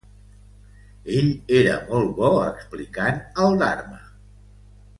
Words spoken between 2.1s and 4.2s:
bo explicant el "dharma".